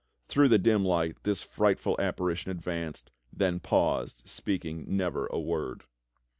Through 0.27 0.47
the 0.47 0.57
dim 0.57 0.83
light 0.83 1.21
this 1.21 1.43
frightful 1.43 1.95
apparition 2.01 2.49
advanced, 2.49 3.11
then 3.31 3.59
paused, 3.59 4.23
speaking 4.27 4.85
never 4.97 5.27
a 5.27 5.39
word. 5.39 5.83